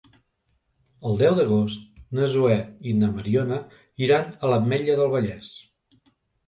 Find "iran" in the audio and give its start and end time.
4.09-4.35